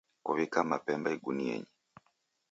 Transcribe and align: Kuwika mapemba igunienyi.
Kuwika 0.25 0.59
mapemba 0.69 1.07
igunienyi. 1.15 1.69